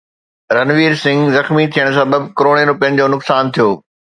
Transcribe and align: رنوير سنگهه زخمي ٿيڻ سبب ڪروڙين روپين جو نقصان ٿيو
رنوير 0.55 0.93
سنگهه 1.01 1.33
زخمي 1.35 1.65
ٿيڻ 1.75 1.87
سبب 1.99 2.21
ڪروڙين 2.41 2.67
روپين 2.71 2.99
جو 3.03 3.07
نقصان 3.17 3.53
ٿيو 3.55 3.69